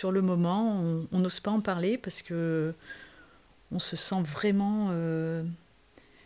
[0.00, 0.82] sur le moment,
[1.12, 2.72] on n'ose pas en parler parce que
[3.70, 5.42] on se sent vraiment euh,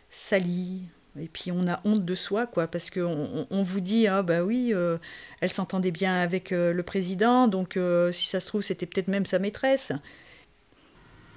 [0.09, 0.83] sali.
[1.19, 4.43] Et puis on a honte de soi, quoi, parce qu'on on vous dit, ah bah
[4.43, 4.97] oui, euh,
[5.41, 7.77] elle s'entendait bien avec euh, le président, donc
[8.13, 9.91] si ça se trouve, c'était peut-être même sa maîtresse.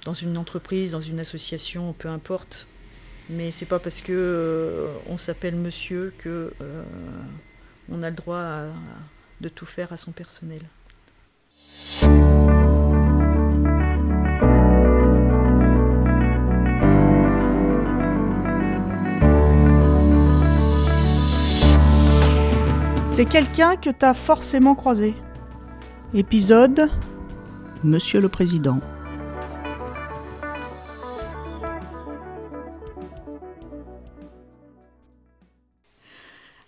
[0.05, 2.67] Dans une entreprise, dans une association, peu importe.
[3.29, 6.53] Mais c'est pas parce que on s'appelle monsieur que
[7.91, 8.63] on a le droit
[9.41, 10.61] de tout faire à son personnel.
[23.19, 25.13] C'est quelqu'un que t'as forcément croisé.
[26.13, 26.89] Épisode
[27.83, 28.79] Monsieur le Président.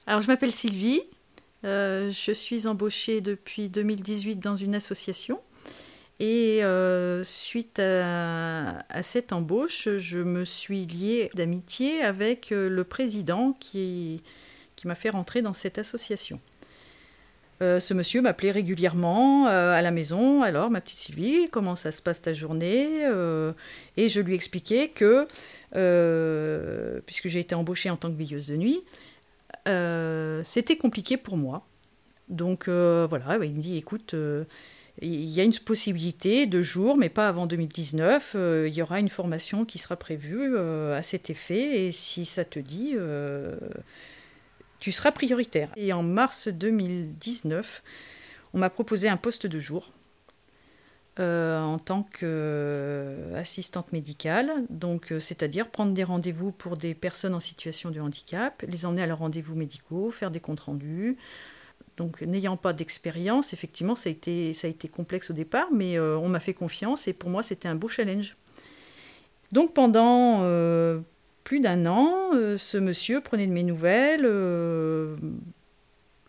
[0.05, 0.99] Alors je m'appelle Sylvie,
[1.63, 5.39] euh, je suis embauchée depuis 2018 dans une association.
[6.19, 13.53] Et euh, suite à, cette embauche, je me suis liée d'amitié avec euh, le président
[13.57, 14.21] qui,
[14.81, 16.39] qui m'a fait rentrer dans cette association.
[17.61, 20.41] Euh, ce monsieur m'appelait régulièrement euh, à la maison.
[20.41, 23.53] Alors, ma petite Sylvie, comment ça se passe ta journée euh,
[23.95, 25.25] Et je lui expliquais que,
[27.05, 28.81] puisque j'ai été embauchée en tant que veilleuse de nuit,
[30.43, 31.67] c'était compliqué pour moi.
[32.29, 34.15] Donc voilà, il me dit écoute,
[34.99, 38.35] il y a une possibilité de jour, mais pas avant 2019.
[38.65, 41.85] il y aura une formation qui sera prévue à cet effet.
[41.85, 42.95] Et si ça te dit
[44.81, 45.71] tu seras prioritaire.
[45.77, 47.81] Et en mars 2019,
[48.53, 49.93] on m'a proposé un poste de jour
[51.19, 57.39] euh, en tant qu'assistante médicale, donc euh, c'est-à-dire prendre des rendez-vous pour des personnes en
[57.39, 61.17] situation de handicap, les emmener à leurs rendez-vous médicaux, faire des comptes rendus.
[61.97, 66.39] Donc n'ayant pas d'expérience, effectivement, ça a, été, complexe au départ, mais euh, on m'a
[66.39, 68.35] fait confiance et pour moi c'était un beau challenge.
[69.51, 70.39] Donc pendant
[71.43, 75.15] plus d'un an, euh, ce monsieur prenait de mes nouvelles euh,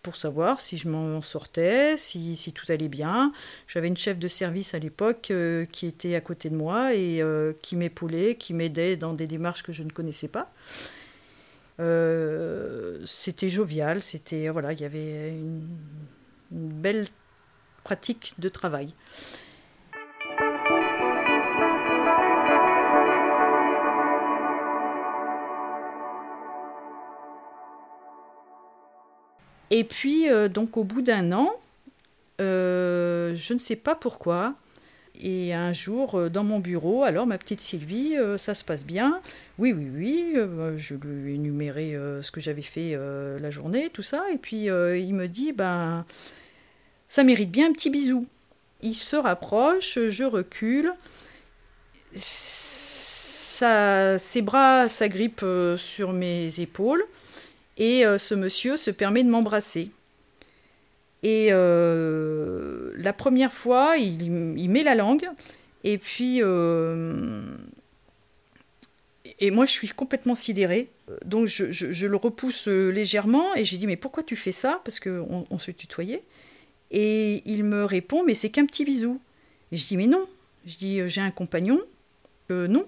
[0.02, 3.32] pour savoir si je m'en sortais, si, tout allait bien.
[3.68, 7.22] J'avais une chef de service à l'époque euh, qui était à côté de moi et
[7.62, 10.52] qui m'épaulait, qui m'aidait dans des démarches que je ne connaissais pas.
[13.04, 15.68] c'était jovial, c'était voilà, il y avait une
[16.50, 17.06] belle
[17.84, 18.94] pratique de travail.
[29.74, 31.50] Et puis, euh, donc, au bout d'un an,
[32.42, 34.54] euh, je ne sais pas pourquoi,
[35.18, 39.22] et un jour, euh, dans mon bureau, alors ma petite Sylvie, ça se passe bien.
[39.58, 40.34] Oui, oui, oui.
[40.76, 42.94] je lui ai énuméré ce que j'avais fait
[43.40, 44.22] la journée, tout ça.
[44.30, 46.04] Et puis il me dit, ben,
[47.08, 48.26] ça mérite bien un petit bisou.
[48.82, 50.92] Il se rapproche, je recule.
[52.14, 53.62] Ses
[54.42, 55.46] bras s'agrippent
[55.78, 57.02] sur mes épaules.
[57.76, 59.90] Et euh, ce monsieur se permet de m'embrasser.
[61.22, 65.28] Et euh, la première fois, il, met la langue.
[65.84, 67.42] Et puis, euh,
[69.38, 70.88] et moi, je suis complètement sidérée.
[71.24, 74.80] Donc, je, le repousse légèrement et j'ai dit, mais pourquoi tu fais ça?
[74.84, 76.22] Parce qu'on on se tutoyait.
[76.90, 79.20] Et il me répond, mais c'est qu'un petit bisou.
[79.70, 80.26] je dis, mais non.
[80.66, 81.80] Je dis, j'ai un compagnon.
[82.50, 82.86] non.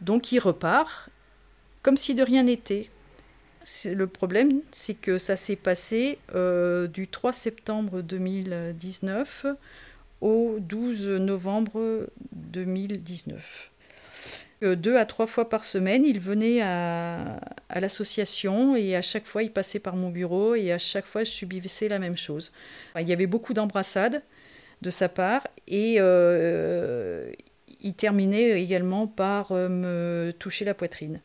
[0.00, 1.08] Donc, il repart
[1.82, 2.90] comme si de rien n'était
[3.84, 9.46] le problème, c'est que ça s'est passé euh, du 3 septembre 2019
[10.20, 13.70] au 12 novembre 2019.
[14.62, 17.40] Euh, deux à trois fois par semaine, il venait à,
[17.74, 21.30] l'association et à chaque fois, il passait par mon bureau et à chaque fois, je
[21.30, 22.52] subissais la même chose.
[22.98, 24.22] il y avait beaucoup d'embrassades
[24.82, 27.30] de sa part et euh,
[27.80, 31.20] il terminait également par me toucher la poitrine.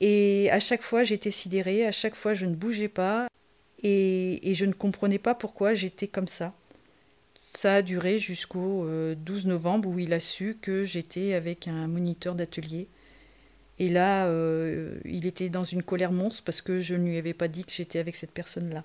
[0.00, 3.28] Et à chaque fois, j'étais sidérée, à chaque fois, je ne bougeais pas
[3.82, 6.54] et, je ne comprenais pas pourquoi j'étais comme ça.
[7.36, 11.88] Ça a duré jusqu'au 12 euh, novembre où il a su que j'étais avec un
[11.88, 12.88] moniteur d'atelier.
[13.78, 17.34] Et là, euh, il était dans une colère monstre parce que je ne lui avais
[17.34, 18.84] pas dit que j'étais avec cette personne-là.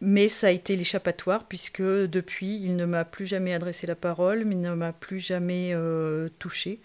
[0.00, 4.44] Mais ça a été l'échappatoire puisque depuis, il ne m'a plus jamais adressé la parole,
[4.44, 6.80] mais il ne m'a plus jamais euh, touchée.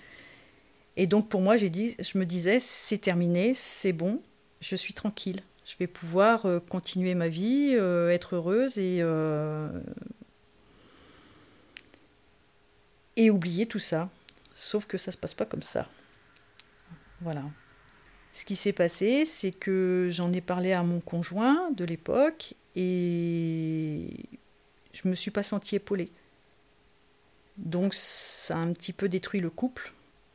[0.97, 4.21] Et donc pour moi, j'ai dit, je me disais, c'est terminé, c'est bon,
[4.59, 5.41] je suis tranquille.
[5.65, 9.69] Je vais pouvoir euh, continuer ma vie, euh, être heureuse et, euh,
[13.15, 14.09] et oublier tout ça.
[14.53, 15.88] Sauf que ça ne se passe pas comme ça.
[17.21, 17.43] Voilà.
[18.33, 24.09] Ce qui s'est passé, c'est que j'en ai parlé à mon conjoint de l'époque et
[24.93, 26.11] je me suis pas sentie épaulée.
[27.57, 29.93] Donc ça a un petit peu détruit le couple.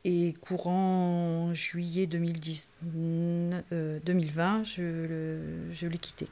[0.09, 5.39] Et courant juillet 2010, 2020, je,
[5.73, 6.29] je l'ai quitté.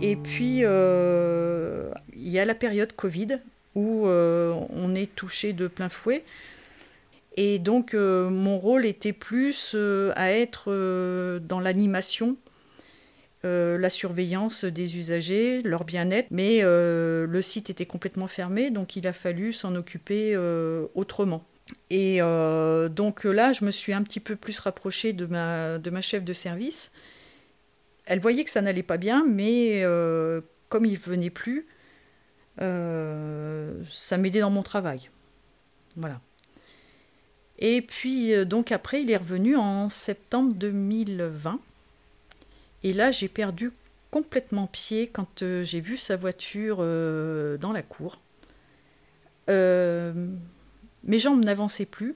[0.00, 3.40] Et puis, euh, il y a la période Covid
[3.74, 6.22] où euh, on est touché de plein fouet.
[7.36, 9.74] Et donc, euh, mon rôle était plus
[10.14, 10.70] à être
[11.40, 12.36] dans l'animation,
[13.44, 16.28] la surveillance des usagers, leur bien-être.
[16.30, 20.36] Mais le site était complètement fermé, donc il a fallu s'en occuper
[20.94, 21.44] autrement.
[21.90, 26.00] Et donc là, je me suis un petit peu plus rapprochée de ma, de ma
[26.00, 26.90] chef de service
[28.06, 31.66] elle voyait que ça n'allait pas bien, mais euh, comme il venait plus,
[32.62, 35.10] euh, ça m'aidait dans mon travail.
[35.96, 36.20] Voilà.
[37.58, 41.60] Et puis, euh, donc après, il est revenu en septembre 2020.
[42.86, 43.72] Et là, j'ai perdu
[44.12, 48.20] complètement pied quand j'ai vu sa voiture dans la cour.
[49.48, 52.14] mes jambes n'avançaient plus,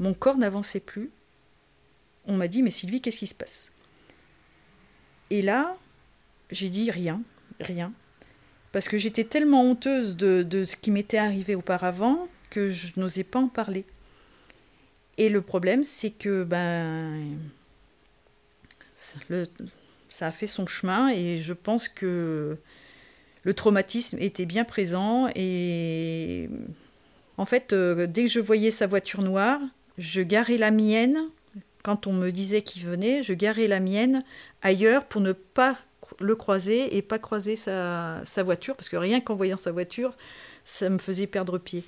[0.00, 1.08] mon corps n'avançait plus.
[2.26, 3.70] On m'a dit, mais Sylvie, qu'est-ce qui se passe?
[5.30, 5.76] Et là,
[6.50, 7.22] j'ai dit rien,
[7.60, 7.92] rien.
[8.72, 13.38] Parce que j'étais tellement honteuse de, ce qui m'était arrivé auparavant que je n'osais pas
[13.38, 13.84] en parler.
[15.16, 17.38] Et le problème, c'est que ben,
[20.08, 22.56] ça a fait son chemin et je pense que
[23.44, 25.28] le traumatisme était bien présent.
[25.34, 26.48] Et
[27.36, 29.60] en fait, euh, dès que je voyais sa voiture noire,
[29.98, 31.28] je garais la mienne
[31.82, 34.24] quand on me disait qu'il venait, je garais la mienne
[34.62, 35.78] ailleurs pour ne pas
[36.18, 40.16] le croiser et pas croiser sa, voiture, parce que rien qu'en voyant sa voiture,
[40.64, 41.84] ça me faisait perdre pied.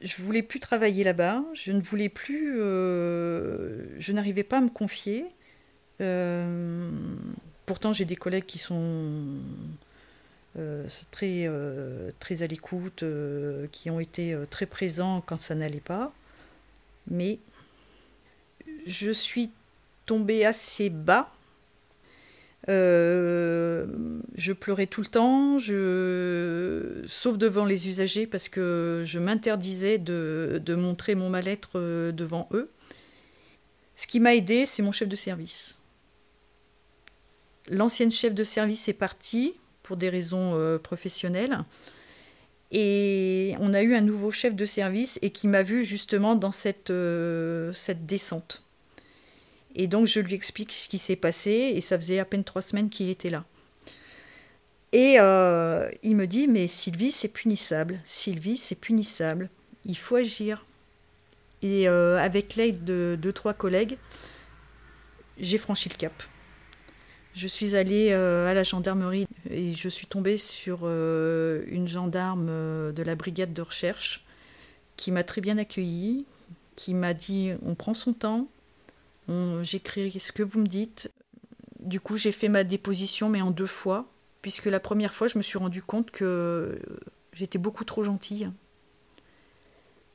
[0.00, 4.70] Je voulais plus travailler là-bas, je ne voulais plus, euh, je n'arrivais pas à me
[4.70, 5.26] confier.
[6.00, 6.90] Euh,
[7.66, 9.38] pourtant, j'ai des collègues qui sont
[10.58, 11.48] euh, très,
[12.18, 13.04] très à l'écoute,
[13.72, 16.12] qui ont été très présents quand ça n'allait pas.
[17.10, 17.38] Mais
[18.86, 19.50] je suis
[20.06, 21.32] tombée assez bas.
[22.68, 23.86] Euh,
[24.36, 25.58] je pleurais tout le temps,
[27.08, 32.70] sauf devant les usagers parce que je m'interdisais de, montrer mon mal-être euh, devant eux.
[33.96, 35.76] Ce qui m'a aidé, c'est mon chef de service.
[37.68, 41.58] L'ancienne chef de service est partie pour des raisons euh, professionnelles.
[42.70, 46.52] Et on a eu un nouveau chef de service et qui m'a vu justement dans
[46.52, 46.92] cette,
[47.74, 48.62] cette descente.
[49.74, 52.62] Et donc je lui explique ce qui s'est passé et ça faisait à peine trois
[52.62, 53.44] semaines qu'il était là.
[54.92, 58.00] Et euh, il me dit, mais Sylvie, c'est punissable.
[58.04, 59.48] Sylvie, c'est punissable.
[59.86, 60.66] Il faut agir.
[61.62, 63.96] Et euh, avec l'aide de deux, trois collègues,
[65.38, 66.12] j'ai franchi le cap.
[67.34, 73.02] Je suis allée euh, à la gendarmerie et je suis tombée sur une gendarme de
[73.02, 74.24] la brigade de recherche
[74.96, 76.26] qui m'a très bien accueillie,
[76.76, 78.48] qui m'a dit on prend son temps,
[79.62, 81.10] J'écris ce que vous me dites.
[81.80, 84.06] Du coup, j'ai fait ma déposition, mais en deux fois,
[84.40, 86.80] puisque la première fois, je me suis rendu compte que
[87.32, 88.50] j'étais beaucoup trop gentille.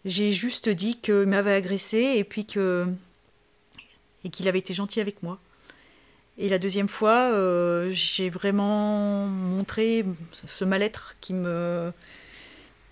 [0.06, 2.88] J'ai juste dit qu'il m'avait agressé et puis que
[4.24, 5.40] et qu'il avait été gentil avec moi.
[6.38, 11.92] Et la deuxième fois, euh, j'ai vraiment montré ce mal-être qui me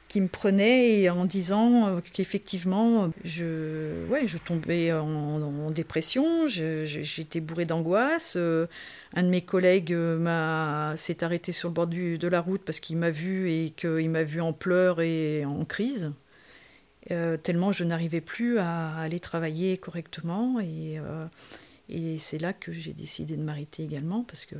[0.07, 7.65] qui me prenait en disant euh, qu'effectivement, je, ouais, je tombais en, dépression, j'étais bourrée
[7.65, 8.35] d'angoisse.
[8.37, 8.67] Euh,
[9.13, 12.97] un de mes collègues euh, s'est arrêté sur le bord de la route parce qu'il
[12.97, 16.13] m'a vu et qu'il m'a vu en pleurs et en crise.
[17.43, 20.97] tellement je n'arrivais plus à aller travailler correctement et,
[21.89, 24.55] et c'est là que j'ai décidé de m'arrêter également parce que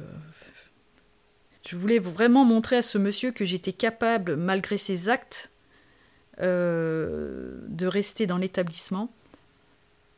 [1.66, 5.50] je voulais vraiment montrer à ce monsieur que j'étais capable, malgré ses actes,
[6.42, 9.12] euh, de rester dans l'établissement.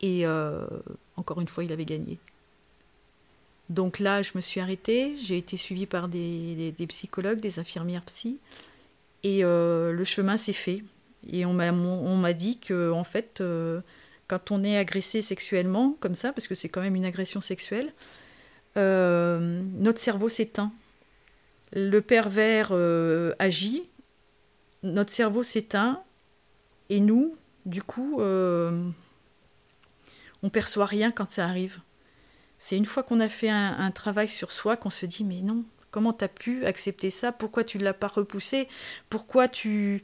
[0.02, 0.68] Et euh,
[1.16, 2.20] encore une fois, il avait gagné.
[3.70, 5.16] Donc là, je me suis arrêtée.
[5.18, 8.40] J'ai été suivie par des, psychologues, des infirmières psy.
[9.24, 10.84] Et euh, le chemin s'est fait.
[11.30, 13.42] Et on m'a dit que, en fait,
[14.28, 17.94] quand on est agressé sexuellement, comme ça, parce que c'est quand même une agression sexuelle,
[18.76, 20.72] notre cerveau s'éteint.
[21.74, 23.90] Le pervers euh, agit,
[24.84, 26.04] notre cerveau s'éteint,
[26.90, 28.90] et nous, du coup, euh,
[30.44, 31.80] on perçoit rien quand ça arrive.
[32.58, 35.64] C'est une fois qu'on a fait un, travail sur soi qu'on se dit mais non,
[35.92, 37.32] comment t'as pu accepter ça?
[37.32, 38.68] Pourquoi tu ne l'as pas repoussé?
[39.10, 40.04] Pourquoi tu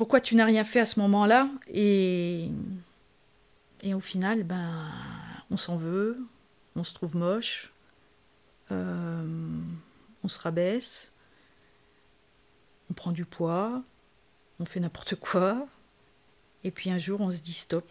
[0.00, 2.48] pourquoi tu n'as rien fait à ce moment-là Et
[3.92, 4.90] au final, ben,
[5.50, 6.18] on s'en veut,
[6.74, 7.70] on se trouve moche,
[8.72, 9.22] euh,
[10.24, 11.12] on se rabaisse,
[12.90, 13.82] on prend du poids,
[14.58, 15.66] on fait n'importe quoi,
[16.64, 17.84] et puis un jour on se dit stop.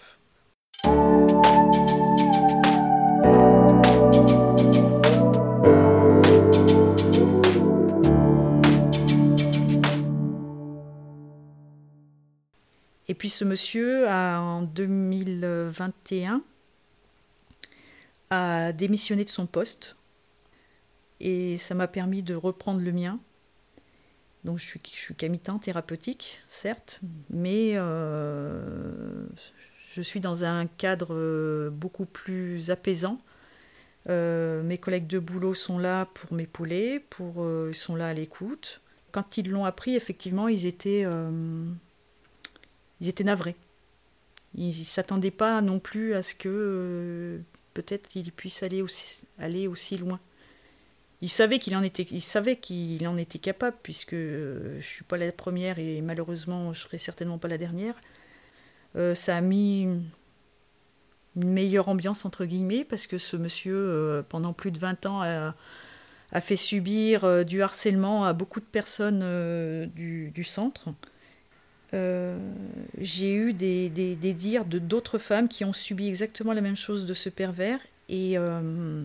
[13.19, 16.41] Puis ce monsieur, a, en 2021,
[18.29, 19.97] a démissionné de son poste.
[21.19, 23.19] Et ça m'a permis de reprendre le mien.
[24.45, 25.15] Donc je suis, je suis
[25.61, 29.25] thérapeutique, certes, mais euh,
[29.91, 33.19] je suis dans un cadre beaucoup plus apaisant.
[34.07, 38.13] Euh, mes collègues de boulot sont là pour m'épauler, pour, euh, ils sont là à
[38.13, 38.79] l'écoute.
[39.11, 41.05] Quand ils l'ont appris, effectivement, ils étaient
[43.01, 43.55] ils étaient navrés.
[44.55, 47.39] Ils ne s'attendaient pas non plus à ce que euh,
[47.73, 50.19] peut-être il puisse aller aussi, loin.
[51.21, 54.81] Ils savaient qu'il en était, il savait qu'il en était capable, puisque euh, je ne
[54.81, 57.95] suis pas la première et malheureusement je ne serai certainement pas la dernière.
[58.95, 60.03] Euh, ça a mis une,
[61.35, 66.57] meilleure ambiance, entre guillemets, parce que ce monsieur, pendant plus de 20 ans, a, fait
[66.57, 69.23] subir du harcèlement à beaucoup de personnes
[69.95, 70.89] du centre.
[71.93, 72.37] Euh,
[72.97, 77.05] j'ai eu des, des, dires de d'autres femmes qui ont subi exactement la même chose
[77.05, 77.79] de ce pervers.
[78.09, 79.03] Et euh,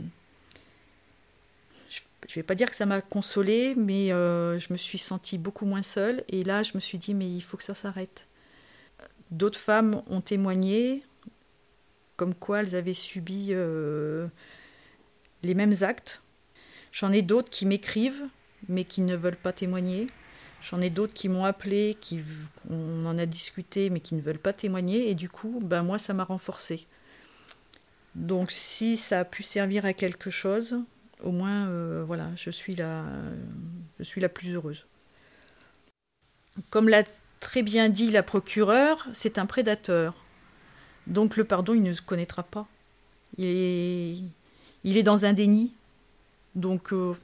[1.90, 2.00] je
[2.30, 5.66] ne vais pas dire que ça m'a consolée, mais euh, je me suis sentie beaucoup
[5.66, 6.24] moins seule.
[6.28, 8.26] Et là, je me suis dit, mais il faut que ça s'arrête.
[9.30, 11.02] D'autres femmes ont témoigné
[12.16, 13.52] comme quoi elles avaient subi
[15.42, 16.22] les mêmes actes.
[16.92, 18.28] J'en ai d'autres qui m'écrivent,
[18.68, 20.06] mais qui ne veulent pas témoigner.
[20.70, 22.20] J'en ai d'autres qui m'ont appelé, qui
[22.70, 25.10] on en a discuté, mais qui ne veulent pas témoigner.
[25.10, 26.86] Et du coup, ben moi, ça m'a renforcé.
[28.14, 30.76] Donc, si ça a pu servir à quelque chose,
[31.22, 33.04] au moins, euh, voilà, je suis la,
[33.98, 34.86] je suis la plus heureuse.
[36.70, 37.02] Comme l'a
[37.40, 40.14] très bien dit la procureure, c'est un prédateur.
[41.06, 42.66] Donc le pardon, il ne se connaîtra pas.
[43.36, 44.16] Il est,
[44.84, 45.74] il est dans un déni.
[46.54, 47.14] Donc euh,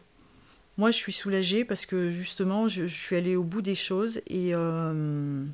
[0.81, 4.53] moi, je suis soulagée parce que justement, je, suis allée au bout des choses et,
[4.55, 5.45] euh,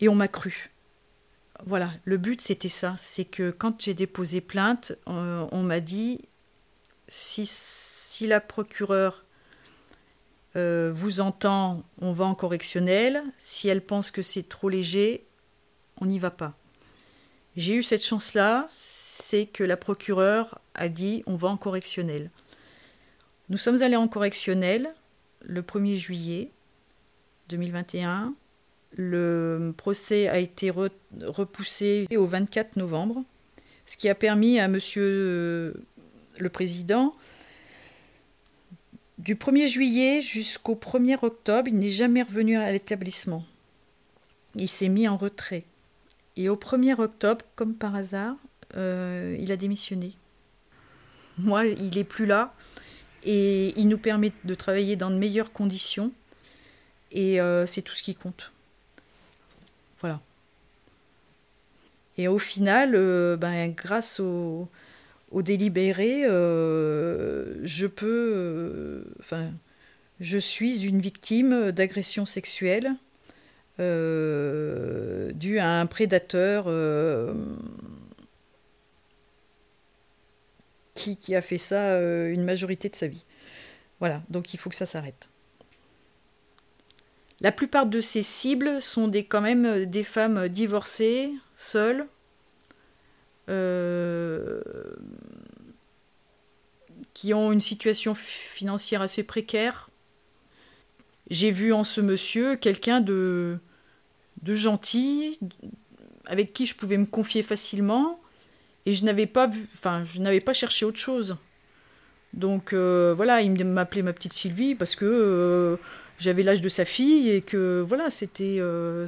[0.00, 0.70] et on m'a cru.
[1.66, 6.22] Voilà, le but c'était ça, c'est que quand j'ai déposé plainte, euh, on m'a dit
[7.06, 9.26] si, si la procureure
[10.56, 13.22] euh, vous entend, on va en correctionnel.
[13.36, 15.26] Si elle pense que c'est trop léger,
[16.00, 16.54] on n'y va pas.
[17.56, 22.30] J'ai eu cette chance-là, c'est que la procureure a dit on va en correctionnel.
[23.48, 24.94] Nous sommes allés en correctionnel
[25.42, 26.50] le 1er juillet
[27.48, 28.34] 2021.
[28.96, 33.22] Le procès a été repoussé au 24 novembre,
[33.86, 35.74] ce qui a permis à monsieur euh,
[36.38, 37.14] le président
[39.18, 43.44] du 1er juillet jusqu'au 1er octobre, il n'est jamais revenu à l'établissement.
[44.54, 45.64] Il s'est mis en retrait.
[46.36, 48.36] Et au 1er octobre, comme par hasard,
[48.76, 50.12] euh, il a démissionné.
[51.38, 52.54] Moi, il n'est plus là
[53.24, 56.12] et il nous permet de travailler dans de meilleures conditions
[57.14, 58.52] et euh, c'est tout ce qui compte.
[60.00, 60.20] Voilà.
[62.18, 64.68] Et au final, euh, ben, grâce au,
[65.32, 69.50] délibéré, euh, je peux, enfin,
[70.20, 72.94] je suis une victime d'agression sexuelle
[73.78, 76.68] due à un prédateur
[80.94, 83.24] qui, a fait ça euh, une majorité de sa vie.
[84.00, 85.28] Voilà, donc il faut que ça s'arrête.
[87.40, 92.06] La plupart de ces cibles sont des, quand même euh, des femmes divorcées, seules,
[93.50, 94.62] euh,
[97.12, 99.90] qui ont une situation financière assez précaire.
[101.30, 103.58] J'ai vu en ce monsieur quelqu'un de,
[104.42, 105.38] de gentil,
[106.26, 108.20] avec qui je pouvais me confier facilement,
[108.86, 111.36] et je n'avais pas vu, enfin, je n'avais pas cherché autre chose.
[112.32, 115.76] Donc euh, voilà, il m'appelait ma petite Sylvie parce que euh,
[116.18, 119.06] j'avais l'âge de sa fille et que voilà, c'était euh,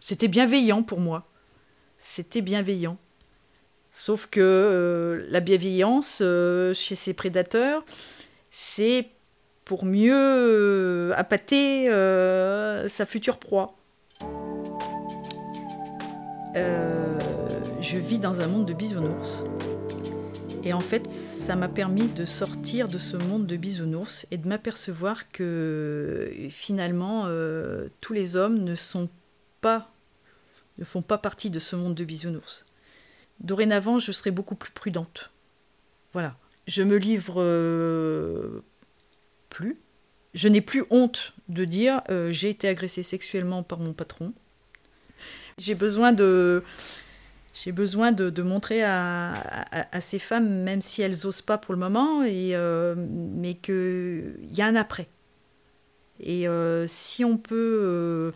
[0.00, 1.26] c'était bienveillant pour moi.
[1.98, 2.98] C'était bienveillant.
[3.92, 7.84] Sauf que la bienveillance chez ces prédateurs,
[8.50, 9.06] c'est
[9.64, 11.86] pour mieux appâter
[12.88, 13.76] sa future proie.
[16.56, 17.03] Euh,
[17.94, 19.44] je vis dans un monde de bisounours.
[20.64, 24.48] Et en fait, ça m'a permis de sortir de ce monde de bisounours et de
[24.48, 29.08] m'apercevoir que finalement, euh, tous les hommes ne sont
[29.60, 29.92] pas
[30.78, 32.64] ne font pas partie de ce monde de bisounours.
[33.38, 35.30] Dorénavant, je serai beaucoup plus prudente.
[36.12, 36.36] Voilà.
[36.66, 38.64] Je me livre euh,
[39.50, 39.76] plus.
[40.32, 44.32] Je n'ai plus honte de dire euh, j'ai été agressée sexuellement par mon patron.
[45.58, 46.64] J'ai besoin de,
[47.54, 52.22] j'ai besoin de, montrer à, ces femmes, même si elles n'osent pas pour le moment,
[52.24, 55.06] euh, mais qu'il y a un après.
[56.20, 58.32] Et euh, si on peut euh,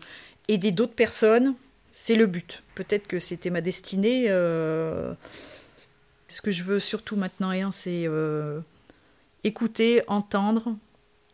[0.47, 1.53] aider d'autres personnes,
[1.91, 2.63] c'est le but.
[2.75, 4.27] Peut-être que c'était ma destinée.
[4.27, 5.15] ce
[6.41, 8.07] que je veux surtout maintenant, hein, c'est
[9.43, 10.77] écouter, entendre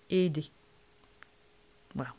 [0.10, 0.46] et aider.
[1.94, 2.16] Voilà.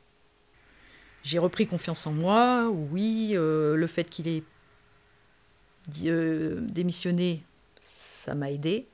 [1.24, 4.44] J'ai repris confiance en moi, oui, le fait qu'il ait
[6.04, 7.44] euh, démissionner,
[7.80, 8.86] ça m'a aidé.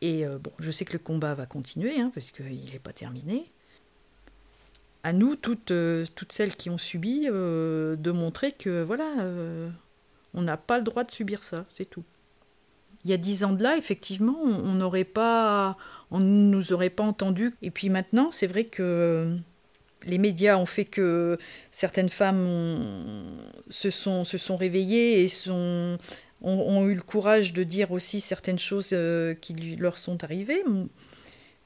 [0.00, 2.92] Et euh, bon, je sais que le combat va continuer, hein, parce qu'il n'est pas
[2.92, 3.50] terminé.
[5.02, 9.14] À nous, toutes, euh, toutes celles qui ont subi, de montrer que voilà,
[10.34, 12.04] on n'a pas le droit de subir ça, c'est tout.
[13.04, 15.76] Il y a dix ans de là, effectivement, on n'aurait pas,
[16.10, 17.54] on nous aurait pas entendu.
[17.62, 19.36] Et puis maintenant, c'est vrai que
[20.08, 21.38] les médias ont fait que
[21.70, 23.24] certaines femmes
[23.70, 29.54] se, sont, réveillées et ont, eu le courage de dire aussi certaines choses euh, qui
[29.76, 30.64] leur sont arrivées.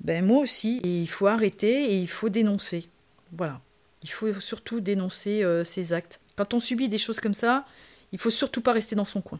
[0.01, 2.89] Ben, moi aussi, il faut arrêter et il faut dénoncer.
[3.33, 3.61] Voilà.
[4.03, 6.21] Il faut surtout dénoncer euh, ces actes.
[6.37, 7.65] Quand on subit des choses comme ça,
[8.11, 9.39] il faut surtout pas rester dans son coin.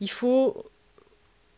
[0.00, 0.64] Il faut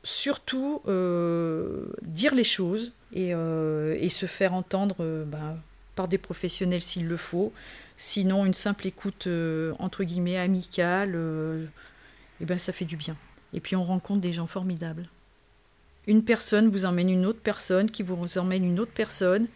[0.03, 5.59] surtout euh, dire les choses et, et, se faire entendre ben,
[5.95, 7.53] par des professionnels s'il le faut.
[7.97, 11.67] Sinon, une simple écoute euh, entre guillemets amicale, euh,
[12.41, 13.17] eh ben ça fait du bien.
[13.53, 15.09] Et puis on rencontre des gens formidables.
[16.07, 19.47] Une personne vous emmène une autre personne, qui vous emmène une autre personne,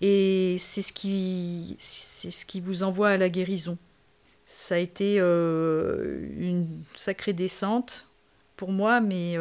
[0.00, 3.76] et c'est ce qui, c'est ce qui vous envoie à la guérison.
[4.46, 8.08] Ça a été euh, une sacrée descente
[8.56, 9.36] pour moi, mais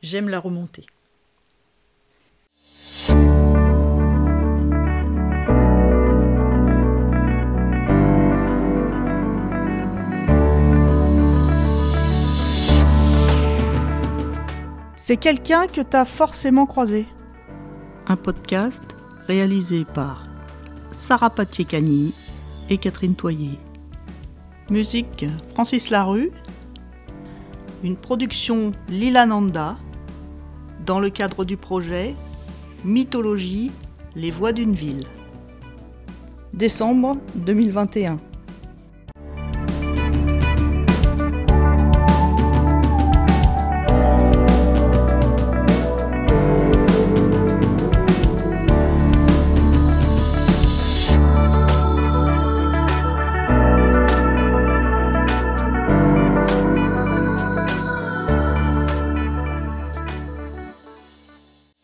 [0.00, 0.86] j'aime la remonter.
[15.06, 17.06] C'est quelqu'un que t'as forcément croisé.
[18.06, 20.24] Un podcast réalisé par
[20.92, 22.14] Sarah Patier-Cagny
[22.70, 23.58] et Catherine Toyer.
[24.70, 26.32] Musique Francis Larue.
[27.82, 29.76] Une production Lilananda
[30.86, 32.14] dans le cadre du projet
[32.82, 33.72] Mythologie,
[34.16, 35.04] les voix d'une ville.
[36.54, 38.16] Décembre 2021.